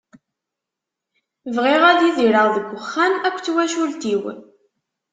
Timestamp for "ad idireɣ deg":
1.91-2.65